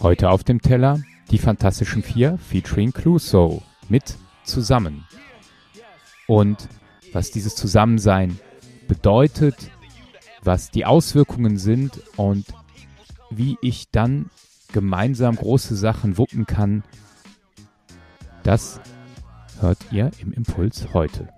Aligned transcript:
Heute 0.00 0.30
auf 0.30 0.44
dem 0.44 0.60
Teller 0.60 1.02
die 1.30 1.38
Fantastischen 1.38 2.02
Vier 2.02 2.38
featuring 2.38 2.92
Clouseau 2.92 3.62
mit 3.88 4.16
Zusammen. 4.44 5.06
Und 6.26 6.68
was 7.12 7.30
dieses 7.30 7.56
Zusammensein 7.56 8.38
bedeutet, 8.86 9.70
was 10.42 10.70
die 10.70 10.84
Auswirkungen 10.84 11.58
sind 11.58 12.00
und 12.16 12.46
wie 13.30 13.56
ich 13.62 13.90
dann 13.90 14.30
gemeinsam 14.72 15.36
große 15.36 15.74
Sachen 15.74 16.18
wuppen 16.18 16.46
kann, 16.46 16.84
das 18.44 18.80
hört 19.60 19.78
ihr 19.90 20.10
im 20.20 20.32
Impuls 20.32 20.94
heute. 20.94 21.28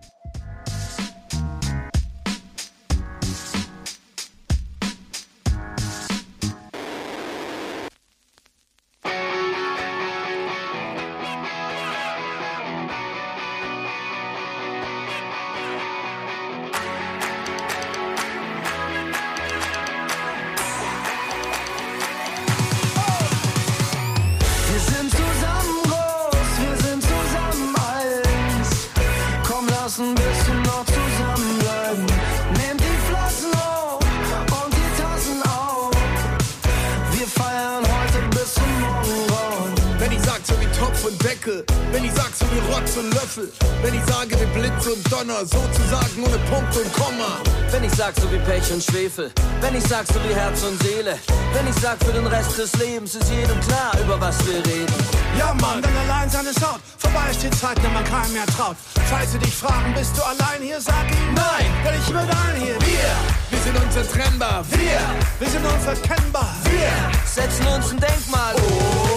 Sag, 49.91 50.07
so 50.07 50.15
wie 50.29 50.35
Herz 50.35 50.63
und 50.63 50.81
Seele. 50.83 51.19
Wenn 51.53 51.67
ich 51.67 51.75
sag, 51.83 51.97
für 52.05 52.13
den 52.13 52.27
Rest 52.27 52.57
des 52.59 52.73
Lebens 52.77 53.15
ist 53.15 53.31
jedem 53.31 53.59
klar, 53.61 53.93
über 54.03 54.21
was 54.21 54.37
wir 54.47 54.59
reden. 54.65 54.95
Ja, 55.39 55.53
Mann, 55.61 55.83
denn 55.83 55.97
allein 55.97 56.31
seine 56.31 56.51
Haut. 56.51 56.81
Vorbei 56.99 57.31
ist 57.31 57.43
die 57.43 57.51
Zeit, 57.51 57.83
wenn 57.83 57.93
man 57.93 58.05
keinem 58.05 58.33
mehr 58.33 58.47
traut. 58.47 58.77
Falls 59.11 59.33
sie 59.33 59.39
dich 59.39 59.55
fragen, 59.55 59.93
bist 59.95 60.17
du 60.17 60.23
allein 60.23 60.63
hier, 60.63 60.81
sag 60.81 61.11
ihm 61.11 61.35
nein, 61.35 61.67
denn 61.85 61.95
ich 62.01 62.07
bin 62.07 62.17
allen 62.17 62.57
hier. 62.57 62.77
Wir, 62.81 63.11
wir 63.51 63.59
sind 63.59 63.77
unzertrennbar. 63.83 64.65
Wir, 64.71 65.01
wir 65.39 65.49
sind 65.49 65.65
unverkennbar. 65.65 66.55
Wir 66.65 66.93
setzen 67.27 67.67
uns 67.67 67.91
ein 67.91 68.01
Denkmal. 68.01 68.55
Oh. 68.57 69.10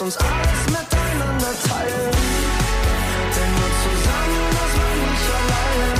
Uns 0.00 0.16
alles 0.16 0.60
miteinander 0.66 1.52
teilen. 1.68 2.10
Denn 3.36 3.50
nur 3.58 3.70
zusammen 3.84 4.40
ist 4.64 4.76
man 4.80 4.96
nicht 5.10 5.28
allein. 5.40 5.94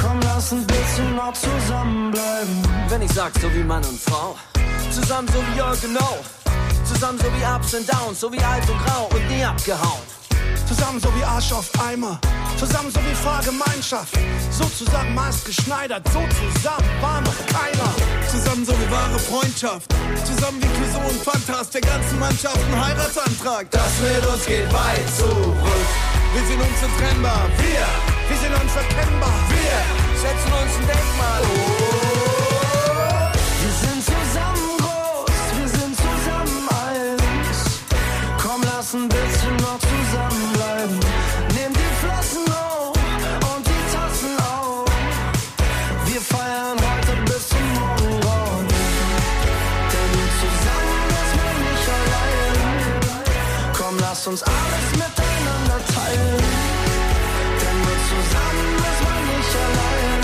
Komm, 0.00 0.20
lass 0.22 0.52
ein 0.52 0.66
bisschen 0.66 1.16
noch 1.16 1.32
zusammenbleiben. 1.32 2.62
Wenn 2.88 3.02
ich 3.02 3.12
sag, 3.12 3.32
so 3.40 3.52
wie 3.54 3.62
Mann 3.62 3.84
und 3.84 4.00
Frau, 4.00 4.36
zusammen 4.90 5.28
so 5.28 5.38
wie 5.46 5.58
Jörg 5.58 5.80
genau. 5.80 6.18
Zusammen 6.84 7.18
so 7.18 7.26
wie 7.26 7.44
Ups 7.44 7.74
und 7.74 7.92
Downs, 7.92 8.20
so 8.20 8.32
wie 8.32 8.40
alt 8.40 8.68
und 8.68 8.78
grau 8.84 9.08
und 9.14 9.28
nie 9.30 9.44
abgehauen. 9.44 10.11
Zusammen 10.66 11.00
so 11.00 11.08
wie 11.14 11.24
Arsch 11.24 11.52
auf 11.52 11.70
Eimer, 11.86 12.18
zusammen 12.58 12.90
so 12.90 13.00
wie 13.00 13.14
Fahrgemeinschaft. 13.14 14.14
So 14.50 14.64
zusammen 14.64 15.14
maßgeschneidert, 15.14 16.06
so 16.08 16.20
zusammen 16.20 16.88
war 17.00 17.20
noch 17.20 17.46
keiner. 17.46 17.92
Zusammen 18.30 18.64
so 18.64 18.72
wie 18.72 18.90
wahre 18.90 19.18
Freundschaft, 19.18 19.92
zusammen 20.24 20.62
wie 20.62 20.68
Clouseau 20.68 21.08
und 21.08 21.22
Fantast, 21.22 21.74
der 21.74 21.82
ganzen 21.82 22.18
Mannschaft 22.18 22.58
ein 22.58 22.84
Heiratsantrag. 22.84 23.70
Das 23.70 24.00
mit 24.00 24.26
uns 24.26 24.46
geht 24.46 24.72
weit 24.72 25.08
zurück. 25.16 25.56
Wir 26.34 26.46
sind 26.46 26.60
unzertrennbar, 26.60 27.44
wir, 27.58 27.86
wir 28.28 28.38
sind 28.38 28.54
unverkennbar, 28.54 29.34
wir 29.50 29.91
uns 54.32 54.42
alles 54.44 54.90
miteinander 54.92 55.78
teilen. 55.92 56.44
Denn 57.60 57.78
nur 57.84 57.98
zusammen 58.12 58.68
ist 58.90 59.00
man 59.06 59.20
nicht 59.32 59.54
allein. 59.66 60.20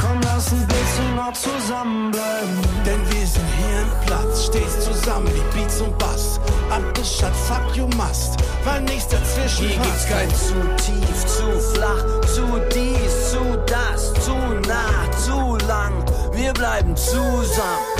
Komm, 0.00 0.20
lass 0.22 0.52
ein 0.52 0.66
bisschen 0.66 1.16
noch 1.16 1.32
zusammenbleiben. 1.34 2.56
Denn 2.86 3.00
wir 3.12 3.26
sind 3.26 3.48
hier 3.58 3.82
im 3.82 4.06
Platz, 4.06 4.46
stehst 4.46 4.82
zusammen 4.82 5.28
wie 5.34 5.58
Beats 5.58 5.80
und 5.82 5.98
Bass. 5.98 6.40
Abgeschat, 6.70 7.34
fuck 7.46 7.76
you 7.76 7.86
must, 7.96 8.36
weil 8.64 8.80
nichts 8.82 9.08
dazwischen 9.08 9.68
Hier 9.68 9.76
gibt's 9.76 10.06
passt. 10.06 10.08
kein 10.08 10.30
zu 10.30 10.54
tief, 10.84 11.26
zu 11.26 11.60
flach, 11.74 12.04
zu 12.22 12.46
dies, 12.74 13.32
zu 13.32 13.42
das, 13.66 14.14
zu 14.24 14.34
nah, 14.66 15.10
zu 15.26 15.58
lang. 15.66 15.92
Wir 16.32 16.54
bleiben 16.54 16.96
zusammen. 16.96 17.97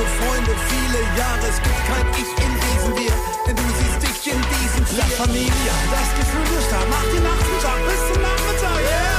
Gute 0.00 0.08
Freunde, 0.22 0.50
viele 0.68 1.00
Jahre. 1.18 1.46
Es 1.48 1.60
gibt 1.62 1.80
kein 1.86 2.06
Ich 2.12 2.44
in 2.44 2.52
diesem 2.54 2.96
Wir, 2.96 3.12
denn 3.46 3.56
du 3.56 3.62
siehst 3.78 4.02
dich 4.02 4.32
in 4.32 4.40
diesem 4.40 4.96
La 4.96 5.04
Vier. 5.04 5.16
Familia, 5.16 5.74
das 5.90 6.08
Gefühl 6.18 6.58
ist 6.58 6.70
da, 6.70 6.78
mach 6.88 7.04
die 7.12 7.20
Nacht 7.20 7.44
zum 7.44 7.60
Tag 7.60 7.78
bis 7.86 8.12
zum 8.12 8.22
Nachmittag, 8.22 8.80
yeah! 8.80 9.09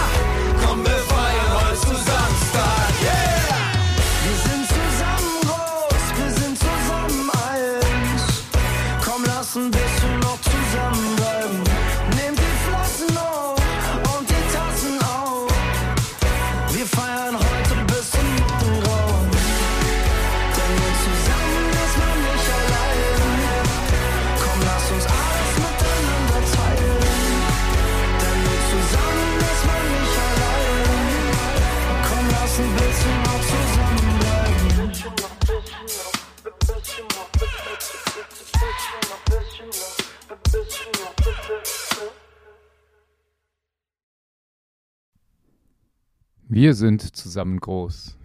Wir 46.54 46.74
sind 46.74 47.16
zusammen 47.16 47.62
groß. 47.62 48.18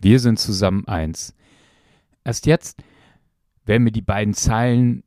Wir 0.00 0.18
sind 0.18 0.40
zusammen 0.40 0.88
eins. 0.88 1.32
Erst 2.24 2.44
jetzt 2.46 2.82
werden 3.64 3.84
mir 3.84 3.92
die 3.92 4.02
beiden 4.02 4.34
Zeilen 4.34 5.04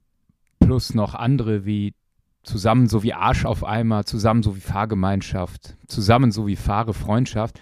plus 0.61 0.93
noch 0.93 1.15
andere 1.15 1.65
wie 1.65 1.95
zusammen 2.43 2.87
so 2.87 3.03
wie 3.03 3.13
Arsch 3.13 3.43
auf 3.43 3.65
Eimer, 3.65 4.05
zusammen 4.05 4.41
so 4.41 4.55
wie 4.55 4.61
Fahrgemeinschaft, 4.61 5.75
zusammen 5.87 6.31
so 6.31 6.47
wie 6.47 6.55
Fahre 6.55 6.93
Freundschaft. 6.93 7.59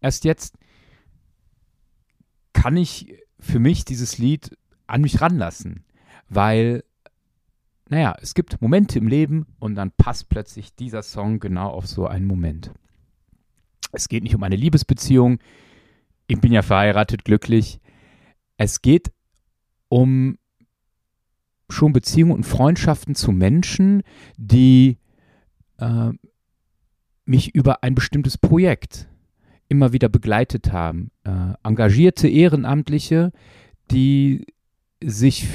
Erst 0.00 0.24
jetzt 0.24 0.58
kann 2.52 2.76
ich 2.76 3.14
für 3.38 3.60
mich 3.60 3.84
dieses 3.84 4.18
Lied 4.18 4.58
an 4.88 5.02
mich 5.02 5.20
ranlassen, 5.20 5.84
weil, 6.28 6.82
naja, 7.88 8.16
es 8.20 8.34
gibt 8.34 8.60
Momente 8.60 8.98
im 8.98 9.06
Leben 9.06 9.46
und 9.60 9.76
dann 9.76 9.92
passt 9.92 10.28
plötzlich 10.30 10.74
dieser 10.74 11.04
Song 11.04 11.38
genau 11.38 11.68
auf 11.68 11.86
so 11.86 12.08
einen 12.08 12.26
Moment. 12.26 12.72
Es 13.94 14.08
geht 14.08 14.22
nicht 14.22 14.34
um 14.34 14.42
eine 14.42 14.56
Liebesbeziehung. 14.56 15.38
Ich 16.26 16.40
bin 16.40 16.52
ja 16.52 16.62
verheiratet, 16.62 17.24
glücklich. 17.24 17.80
Es 18.56 18.82
geht 18.82 19.12
um 19.88 20.38
schon 21.70 21.92
Beziehungen 21.92 22.32
und 22.32 22.44
Freundschaften 22.44 23.14
zu 23.14 23.32
Menschen, 23.32 24.02
die 24.36 24.98
äh, 25.78 26.10
mich 27.24 27.54
über 27.54 27.82
ein 27.82 27.94
bestimmtes 27.94 28.36
Projekt 28.36 29.08
immer 29.68 29.92
wieder 29.92 30.08
begleitet 30.08 30.72
haben. 30.72 31.10
Äh, 31.24 31.54
engagierte 31.62 32.28
Ehrenamtliche, 32.28 33.32
die 33.90 34.46
sich 35.02 35.46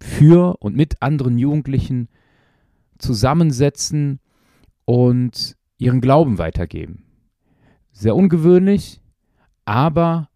für 0.00 0.56
und 0.60 0.76
mit 0.76 1.02
anderen 1.02 1.38
Jugendlichen 1.38 2.08
zusammensetzen 2.98 4.20
und 4.84 5.56
ihren 5.78 6.00
Glauben 6.00 6.38
weitergeben. 6.38 7.05
Sehr 7.98 8.14
ungewöhnlich, 8.14 9.00
aber 9.64 10.28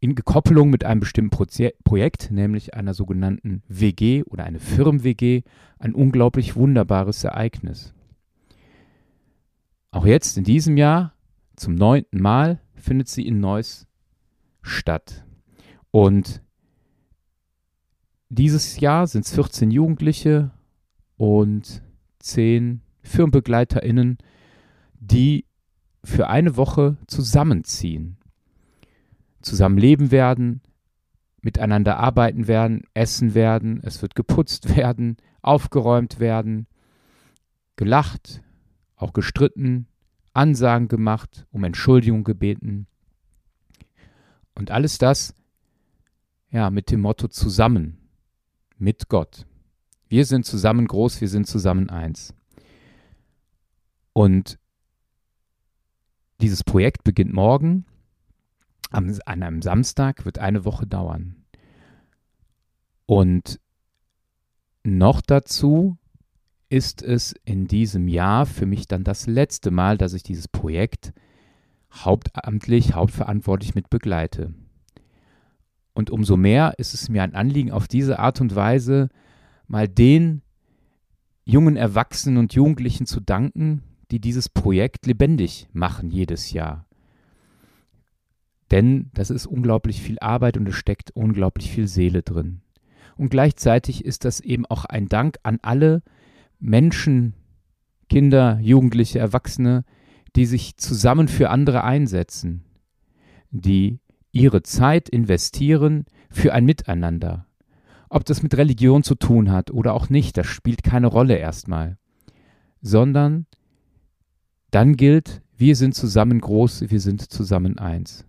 in 0.00 0.14
Gekoppelung 0.14 0.70
mit 0.70 0.82
einem 0.84 1.00
bestimmten 1.00 1.28
Proze 1.28 1.74
Projekt, 1.84 2.30
nämlich 2.30 2.72
einer 2.72 2.94
sogenannten 2.94 3.62
WG 3.68 4.22
oder 4.22 4.44
eine 4.44 4.60
Firmen-WG, 4.60 5.42
ein 5.78 5.94
unglaublich 5.94 6.56
wunderbares 6.56 7.22
Ereignis. 7.22 7.92
Auch 9.90 10.06
jetzt 10.06 10.38
in 10.38 10.44
diesem 10.44 10.78
Jahr, 10.78 11.12
zum 11.54 11.74
neunten 11.74 12.18
Mal, 12.18 12.62
findet 12.76 13.08
sie 13.08 13.26
in 13.26 13.40
Neuss 13.40 13.86
statt. 14.62 15.22
Und 15.90 16.40
dieses 18.30 18.80
Jahr 18.80 19.06
sind 19.06 19.26
es 19.26 19.34
14 19.34 19.70
Jugendliche 19.70 20.50
und 21.18 21.82
10 22.20 22.80
FirmenbegleiterInnen, 23.02 24.16
die 24.98 25.45
für 26.06 26.28
eine 26.28 26.56
Woche 26.56 26.96
zusammenziehen, 27.08 28.16
zusammen 29.42 29.76
leben 29.76 30.12
werden, 30.12 30.62
miteinander 31.42 31.98
arbeiten 31.98 32.46
werden, 32.46 32.84
essen 32.94 33.34
werden, 33.34 33.80
es 33.82 34.02
wird 34.02 34.14
geputzt 34.14 34.76
werden, 34.76 35.16
aufgeräumt 35.42 36.20
werden, 36.20 36.68
gelacht, 37.74 38.40
auch 38.94 39.12
gestritten, 39.12 39.88
Ansagen 40.32 40.86
gemacht, 40.86 41.44
um 41.50 41.64
Entschuldigung 41.64 42.22
gebeten. 42.22 42.86
Und 44.54 44.70
alles 44.70 44.98
das, 44.98 45.34
ja, 46.50 46.70
mit 46.70 46.90
dem 46.92 47.00
Motto 47.00 47.26
zusammen, 47.26 47.98
mit 48.78 49.08
Gott. 49.08 49.44
Wir 50.08 50.24
sind 50.24 50.46
zusammen 50.46 50.86
groß, 50.86 51.20
wir 51.20 51.28
sind 51.28 51.48
zusammen 51.48 51.90
eins. 51.90 52.32
Und 54.12 54.58
dieses 56.40 56.64
Projekt 56.64 57.04
beginnt 57.04 57.32
morgen, 57.32 57.84
am, 58.90 59.18
an 59.26 59.42
einem 59.42 59.62
Samstag, 59.62 60.24
wird 60.24 60.38
eine 60.38 60.64
Woche 60.64 60.86
dauern. 60.86 61.36
Und 63.06 63.60
noch 64.84 65.20
dazu 65.20 65.96
ist 66.68 67.02
es 67.02 67.34
in 67.44 67.66
diesem 67.66 68.08
Jahr 68.08 68.46
für 68.46 68.66
mich 68.66 68.86
dann 68.88 69.04
das 69.04 69.26
letzte 69.26 69.70
Mal, 69.70 69.96
dass 69.98 70.12
ich 70.12 70.22
dieses 70.22 70.48
Projekt 70.48 71.12
hauptamtlich, 71.92 72.94
hauptverantwortlich 72.94 73.74
mit 73.74 73.88
begleite. 73.88 74.52
Und 75.94 76.10
umso 76.10 76.36
mehr 76.36 76.74
ist 76.78 76.92
es 76.92 77.08
mir 77.08 77.22
ein 77.22 77.34
Anliegen, 77.34 77.70
auf 77.70 77.88
diese 77.88 78.18
Art 78.18 78.40
und 78.40 78.54
Weise 78.54 79.08
mal 79.66 79.88
den 79.88 80.42
jungen 81.44 81.76
Erwachsenen 81.76 82.36
und 82.38 82.54
Jugendlichen 82.54 83.06
zu 83.06 83.20
danken, 83.20 83.82
die 84.10 84.20
dieses 84.20 84.48
Projekt 84.48 85.06
lebendig 85.06 85.68
machen 85.72 86.10
jedes 86.10 86.52
Jahr. 86.52 86.86
Denn 88.70 89.10
das 89.14 89.30
ist 89.30 89.46
unglaublich 89.46 90.02
viel 90.02 90.18
Arbeit 90.20 90.56
und 90.56 90.68
es 90.68 90.74
steckt 90.74 91.10
unglaublich 91.12 91.70
viel 91.70 91.86
Seele 91.86 92.22
drin. 92.22 92.62
Und 93.16 93.30
gleichzeitig 93.30 94.04
ist 94.04 94.24
das 94.24 94.40
eben 94.40 94.66
auch 94.66 94.84
ein 94.84 95.08
Dank 95.08 95.38
an 95.42 95.58
alle, 95.62 96.02
Menschen, 96.58 97.34
Kinder, 98.08 98.58
Jugendliche, 98.60 99.18
Erwachsene, 99.18 99.84
die 100.34 100.46
sich 100.46 100.76
zusammen 100.76 101.28
für 101.28 101.50
andere 101.50 101.82
einsetzen, 101.84 102.64
die 103.50 104.00
ihre 104.32 104.62
Zeit 104.62 105.08
investieren 105.08 106.04
für 106.30 106.52
ein 106.52 106.64
Miteinander. 106.64 107.46
Ob 108.08 108.24
das 108.24 108.42
mit 108.42 108.56
Religion 108.56 109.02
zu 109.02 109.14
tun 109.14 109.50
hat 109.50 109.70
oder 109.70 109.94
auch 109.94 110.10
nicht, 110.10 110.36
das 110.36 110.46
spielt 110.46 110.82
keine 110.82 111.06
Rolle 111.06 111.36
erstmal, 111.36 111.96
sondern 112.82 113.46
dann 114.76 114.98
gilt, 114.98 115.40
wir 115.56 115.74
sind 115.74 115.94
zusammen 115.94 116.38
groß, 116.38 116.90
wir 116.90 117.00
sind 117.00 117.22
zusammen 117.32 117.78
eins. 117.78 118.26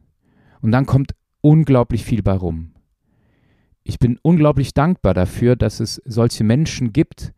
Und 0.61 0.71
dann 0.71 0.85
kommt 0.85 1.13
unglaublich 1.41 2.05
viel 2.05 2.23
bei 2.23 2.31
rum. 2.31 2.71
Ich 3.83 3.99
bin 3.99 4.17
unglaublich 4.21 4.73
dankbar 4.73 5.13
dafür, 5.13 5.57
dass 5.57 5.81
es 5.81 6.01
solche 6.05 6.45
Menschen 6.45 6.93
gibt, 6.93 7.33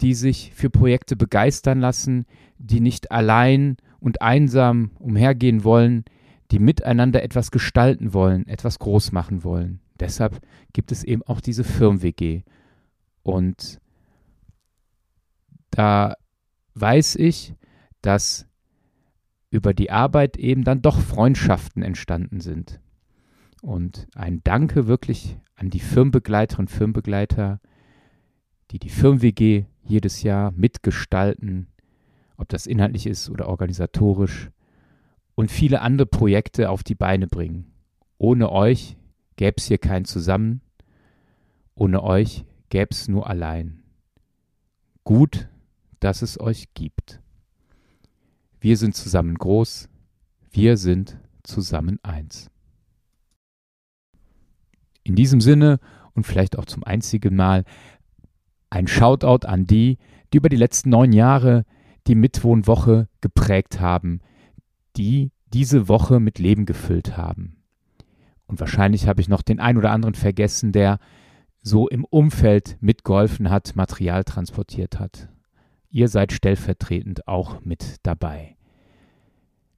die 0.00 0.14
sich 0.14 0.52
für 0.54 0.70
Projekte 0.70 1.14
begeistern 1.14 1.80
lassen, 1.80 2.24
die 2.56 2.80
nicht 2.80 3.12
allein 3.12 3.76
und 4.00 4.22
einsam 4.22 4.92
umhergehen 4.98 5.62
wollen, 5.62 6.06
die 6.52 6.58
miteinander 6.58 7.22
etwas 7.22 7.50
gestalten 7.50 8.14
wollen, 8.14 8.46
etwas 8.48 8.78
groß 8.78 9.12
machen 9.12 9.44
wollen. 9.44 9.80
Deshalb 10.00 10.40
gibt 10.72 10.90
es 10.90 11.04
eben 11.04 11.22
auch 11.24 11.42
diese 11.42 11.64
Firmen-WG. 11.64 12.44
Und 13.24 13.78
da 15.70 16.16
weiß 16.74 17.16
ich, 17.16 17.54
dass 18.02 18.46
über 19.50 19.74
die 19.74 19.90
Arbeit 19.90 20.36
eben 20.36 20.64
dann 20.64 20.82
doch 20.82 21.00
Freundschaften 21.00 21.82
entstanden 21.82 22.40
sind. 22.40 22.80
Und 23.60 24.08
ein 24.14 24.40
Danke 24.42 24.86
wirklich 24.86 25.38
an 25.54 25.70
die 25.70 25.80
Firmenbegleiterinnen 25.80 26.66
und 26.66 26.74
Firmenbegleiter, 26.74 27.60
die 28.70 28.78
die 28.78 28.88
Firmen-WG 28.88 29.66
jedes 29.84 30.22
Jahr 30.22 30.52
mitgestalten, 30.52 31.68
ob 32.36 32.48
das 32.48 32.66
inhaltlich 32.66 33.06
ist 33.06 33.30
oder 33.30 33.48
organisatorisch 33.48 34.50
und 35.34 35.50
viele 35.50 35.80
andere 35.80 36.06
Projekte 36.06 36.70
auf 36.70 36.82
die 36.82 36.94
Beine 36.94 37.26
bringen. 37.26 37.72
Ohne 38.18 38.50
euch 38.50 38.96
gäbe 39.36 39.56
es 39.58 39.66
hier 39.66 39.78
kein 39.78 40.04
Zusammen, 40.04 40.60
ohne 41.74 42.02
euch 42.02 42.44
gäbe 42.70 42.90
es 42.90 43.08
nur 43.08 43.28
allein. 43.28 43.82
Gut, 45.04 45.48
dass 46.00 46.22
es 46.22 46.40
euch 46.40 46.74
gibt. 46.74 47.20
Wir 48.62 48.76
sind 48.76 48.94
zusammen 48.94 49.34
groß, 49.34 49.88
wir 50.52 50.76
sind 50.76 51.18
zusammen 51.42 51.98
eins. 52.04 52.48
In 55.02 55.16
diesem 55.16 55.40
Sinne 55.40 55.80
und 56.14 56.28
vielleicht 56.28 56.56
auch 56.56 56.64
zum 56.66 56.84
einzigen 56.84 57.34
Mal 57.34 57.64
ein 58.70 58.86
Shoutout 58.86 59.48
an 59.48 59.66
die, 59.66 59.98
die 60.32 60.36
über 60.36 60.48
die 60.48 60.54
letzten 60.54 60.90
neun 60.90 61.12
Jahre 61.12 61.64
die 62.06 62.14
Mitwohnwoche 62.14 63.08
geprägt 63.20 63.80
haben, 63.80 64.20
die 64.96 65.32
diese 65.52 65.88
Woche 65.88 66.20
mit 66.20 66.38
Leben 66.38 66.64
gefüllt 66.64 67.16
haben. 67.16 67.56
Und 68.46 68.60
wahrscheinlich 68.60 69.08
habe 69.08 69.20
ich 69.20 69.28
noch 69.28 69.42
den 69.42 69.58
ein 69.58 69.76
oder 69.76 69.90
anderen 69.90 70.14
vergessen, 70.14 70.70
der 70.70 71.00
so 71.62 71.88
im 71.88 72.04
Umfeld 72.04 72.76
mitgeholfen 72.80 73.50
hat, 73.50 73.74
Material 73.74 74.22
transportiert 74.22 75.00
hat. 75.00 75.32
Ihr 75.92 76.08
seid 76.08 76.32
stellvertretend 76.32 77.28
auch 77.28 77.60
mit 77.64 77.96
dabei. 78.02 78.56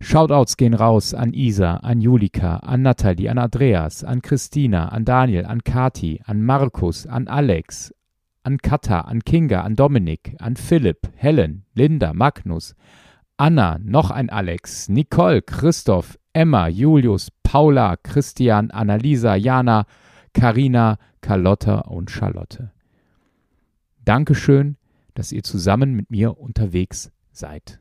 Shoutouts 0.00 0.56
gehen 0.56 0.74
raus 0.74 1.12
an 1.12 1.32
Isa, 1.32 1.78
an 1.78 2.00
Julika, 2.00 2.56
an 2.58 2.82
Nathalie, 2.82 3.28
an 3.28 3.38
Andreas, 3.38 4.04
an 4.04 4.22
Christina, 4.22 4.92
an 4.92 5.04
Daniel, 5.04 5.44
an 5.44 5.64
Kati, 5.64 6.20
an 6.24 6.44
Markus, 6.44 7.04
an 7.06 7.26
Alex, 7.26 7.92
an 8.44 8.58
Katha, 8.58 9.00
an 9.08 9.22
Kinga, 9.24 9.62
an 9.62 9.74
Dominik, 9.74 10.36
an 10.38 10.54
Philipp, 10.54 11.08
Helen, 11.16 11.64
Linda, 11.74 12.12
Magnus, 12.12 12.76
Anna, 13.36 13.78
noch 13.82 14.12
ein 14.12 14.30
Alex, 14.30 14.88
Nicole, 14.88 15.42
Christoph, 15.42 16.16
Emma, 16.32 16.68
Julius, 16.68 17.32
Paula, 17.42 17.96
Christian, 17.96 18.70
Annalisa, 18.70 19.34
Jana, 19.34 19.86
Karina, 20.32 20.98
Carlotta 21.20 21.78
und 21.88 22.10
Charlotte. 22.10 22.70
Dankeschön, 24.04 24.76
dass 25.14 25.32
ihr 25.32 25.42
zusammen 25.42 25.94
mit 25.94 26.10
mir 26.10 26.38
unterwegs 26.38 27.10
seid. 27.32 27.80